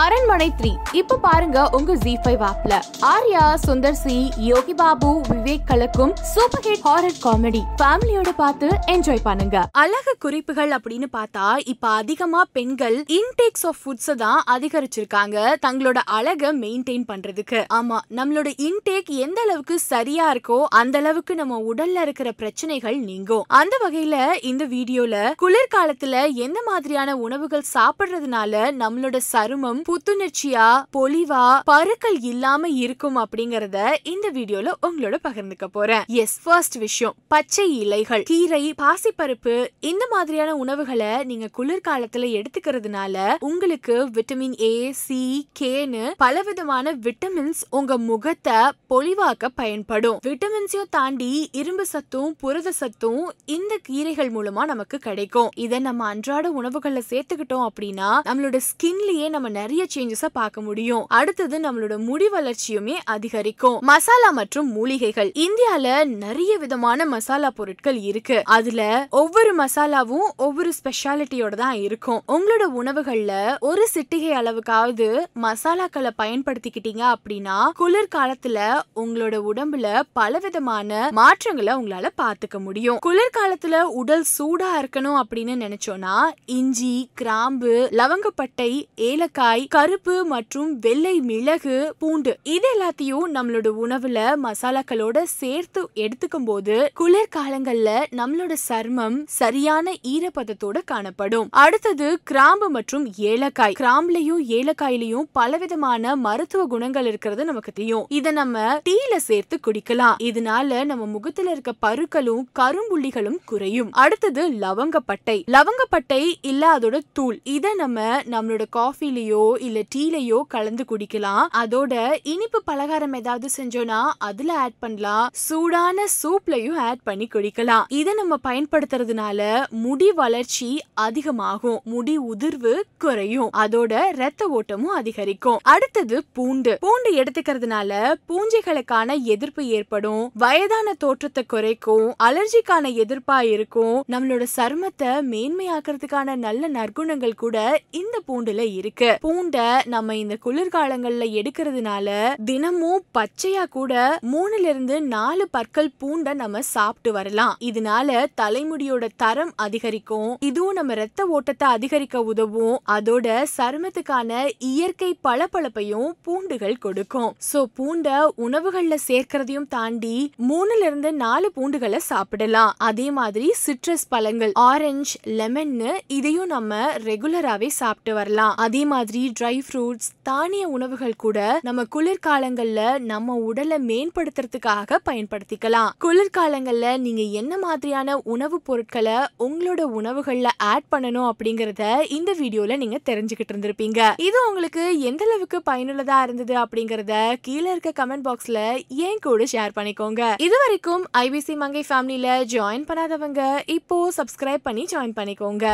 [0.00, 0.70] அரண்மனை த்ரீ.
[0.98, 2.74] இப்ப பாருங்க உங்க ஜி ஃபைவ் ஆப்ல
[3.08, 4.14] ஆர்யா சுந்தர் சி
[4.50, 9.56] யோகி பாபு விவேக் கலக்கும் சூப்பர் ஹிட் ஹாரர் காமெடி ஃபேமிலியோட பார்த்து என்ஜாய் பண்ணுங்க.
[9.82, 15.36] அழகு குறிப்புகள் அப்படின்னு பார்த்தா இப்ப அதிகமா பெண்கள் இன்டேக்ஸ் ஆஃப் ஃபுட்ஸ் தான் அதிகரிச்சிருக்காங்க.
[15.66, 17.60] தங்களோட அழக மெயின்டைன் பண்றதுக்கு.
[17.80, 23.44] ஆமா நம்மளோட இன்டேக் எந்த அளவுக்கு சரியா இருக்கோ அந்த அளவுக்கு நம்ம உடல்ல இருக்கிற பிரச்சனைகள் நீங்கும்.
[23.60, 24.16] அந்த வகையில
[24.52, 25.14] இந்த வீடியோல
[25.44, 34.72] குளிர்காலத்துல எந்த மாதிரியான உணவுகள் சாப்பிடுறதுனால நம்மளோட சருமம் புத்துணர்ச்சியா பொலிவா பருக்கள் இல்லாம இருக்கும் அப்படிங்கறத இந்த வீடியோல
[34.86, 36.04] உங்களோட பகிர்ந்துக்க போறேன்.
[36.06, 44.56] எஸ் ஃபர்ஸ்ட் விஷயம் பச்சை இலைகள் கீரை பாசிப்பருப்பு இந்த மாதிரியான உணவுகளை நீங்க குளிர்காலத்துல எடுத்துக்கிறதுனால உங்களுக்கு விட்டமின்
[44.62, 45.20] ஏ சி
[45.60, 48.58] கேன்னு பலவிதமான விட்டமின்ஸ் உங்க முகத்தை
[48.90, 50.18] பொலிவாக்க பயன்படும்.
[50.26, 55.50] விட்டமின்ஸையும் தாண்டி இரும்பு சத்தும் புரத சத்தும் இந்த கீரைகள் மூலமா நமக்கு கிடைக்கும்.
[55.56, 61.04] இதை நம்ம அன்றாட உணவுகள்ல சேர்த்துக்கிட்டோம் அப்படின்னா நம்மளோட ஸ்கின்லயே நம்ம நிறைய நிறைய சேஞ்சஸ பார்க்க முடியும்.
[61.08, 63.78] அடுத்தது நம்மளோட முடி வளர்ச்சியுமே அதிகரிக்கும்.
[63.80, 65.32] மசாலா மற்றும் மூலிகைகள்.
[65.34, 68.42] இந்தியால நிறைய விதமான மசாலா பொருட்கள் இருக்கு.
[68.44, 72.22] அதுல ஒவ்வொரு மசாலாவும் ஒவ்வொரு ஸ்பெஷாலிட்டியோட தான் இருக்கும்.
[72.28, 82.58] உங்களோட உணவுகள்ல ஒரு சிட்டிகை அளவுக்காவது மசாலாக்களை பயன்படுத்திக்கிட்டீங்க அப்படின்னா குளிர்காலத்துல உங்களோட உடம்புல பலவிதமான மாற்றங்களை உங்களால பாத்துக்க
[82.58, 82.98] முடியும்.
[82.98, 86.16] குளிர் காலத்துல உடல் சூடா இருக்கணும் அப்படின்னு நினைச்சோம்னா
[86.46, 92.38] இஞ்சி கிராம்பு லவங்கப்பட்டை ஏலக்காய் கருப்பு மற்றும் வெள்ளை மிளகு பூண்டு.
[92.42, 101.48] இது எல்லாத்தையும் நம்மளோட உணவுல மசாலாக்களோட சேர்த்து எடுத்துக்கும் போது குளிர்காலங்கள்ல நம்மளோட சர்மம் சரியான ஈரப்பதத்தோட காணப்படும்.
[101.50, 103.74] அடுத்தது கிராம்பு மற்றும் ஏலக்காய்.
[103.78, 108.06] கிராம்புலயும் ஏலக்காயிலையும் பலவிதமான மருத்துவ குணங்கள் இருக்கிறது நமக்கு தெரியும்.
[108.08, 110.14] இத நம்ம டீல சேர்த்து குடிக்கலாம்.
[110.18, 113.92] இதனால நம்ம முகத்துல இருக்க பருக்களும் கரும்புள்ளிகளும் குறையும்.
[113.92, 115.42] அடுத்தது லவங்கப்பட்டை.
[115.46, 117.40] லவங்கப்பட்டை இல்ல அதோட தூள்.
[117.44, 121.46] இத நம்ம நம்மளோட காஃபிலேயோ இல்ல டீலயோ கலந்து குடிக்கலாம்.
[121.54, 125.28] அதோட இனிப்பு பலகாரம் ஏதாவது செஞ்சோம்னா அதுல ஆட் பண்ணலாம்.
[125.32, 127.84] சூடான சூப்லயும் ஆட் பண்ணி குடிக்கலாம்.
[127.88, 131.80] இதை நம்ம பயன்படுத்துறதுனால முடி வளர்ச்சி அதிகமாகும்.
[131.84, 133.50] முடி உதிர்வு குறையும்.
[133.56, 135.58] அதோட ரத்த ஓட்டமும் அதிகரிக்கும்.
[135.62, 136.78] அடுத்தது பூண்டு.
[136.80, 140.30] பூண்டு எடுத்துக்கிறதுனால பூஞ்சைகளுக்கான எதிர்ப்பு ஏற்படும்.
[140.34, 142.14] வயதான தோற்றத்தை குறைக்கும்.
[142.22, 144.04] அலர்ஜிக்கான எதிர்ப்பா இருக்கும்.
[144.08, 149.18] நம்மளோட சருமத்தை மேன்மையாக்குறதுக்கான நல்ல நற்குணங்கள் கூட இந்த பூண்டுல இருக்கு.
[149.20, 149.41] பூண்டு
[149.84, 157.56] நம்ம இந்த குளிர்காலங்கள்ல எடுக்கிறதுனால தினமும் பச்சையா கூட மூணுல இருந்து நாலு பற்கள் பூண்டை நம்ம சாப்பிட்டு வரலாம்.
[157.60, 160.36] இதனால தலைமுடியோட தரம் அதிகரிக்கும்.
[160.40, 162.80] இதுவும் நம்ம ரத்த ஓட்டத்தை அதிகரிக்க உதவும்.
[162.88, 167.34] அதோட சருமத்துக்கான இயற்கை பளபளப்பையும் பூண்டுகள் கொடுக்கும்.
[167.52, 172.74] சோ பூண்டை உணவுகள்ல சேர்க்கறதையும் தாண்டி மூணுல இருந்து நாலு பூண்டுகளை சாப்பிடலாம்.
[172.78, 178.54] அதே மாதிரி சிட்ரஸ் பழங்கள் ஆரஞ்சு லெமன்னு இதையும் நம்ம ரெகுலராவே சாப்பிட்டு வரலாம்.
[178.56, 185.90] அதே மாதிரி ட்ரை ஃப்ரூட்ஸ் தானிய உணவுகள் கூட நம்ம குளிர்காலங்கள்ல நம்ம உடலை மேம்படுத்துறதுக்காக பயன்படுத்திக்கலாம்.
[186.04, 193.54] குளிர்காலங்கள்ல நீங்க என்ன மாதிரியான உணவுப் பொருட்களை உங்களோட உணவுகள்ல ஆட் பண்ணணும் அப்படிங்கறத இந்த வீடியோல நீங்க தெரிஞ்சுக்கிட்டு
[193.54, 194.12] இருந்திருப்பீங்க.
[194.16, 200.34] இது உங்களுக்கு எந்த அளவுக்கு பயனுள்ளதா இருந்தது அப்படிங்கறத கீழே இருக்க கமெண்ட் பாக்ஸ்ல ஏன் கூட ஷேர் பண்ணிக்கோங்க.
[200.38, 205.66] இது வரைக்கும் ஐபிசி மங்கை ஃபேமிலியில ஜாயின் பண்ணாதவங்க இப்போ சப்ஸ்கிரைப் பண்ணி ஜாயின் பண்ணிக்கோங்க.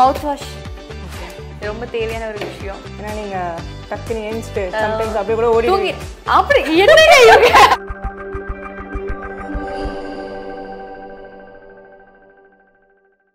[0.00, 0.48] மவுத் வாஷ்
[1.60, 2.76] ரொம்ப தேவையான ஒரு விஷயம்.
[2.98, 3.36] ஏன்னா நீங்க
[3.90, 5.94] டக்குன்னு ஏஞ்சிட்டு சம்டைம்ஸ் அப்படியே கூட ஓடி
[6.24, 7.83] அப்படி என்னங்க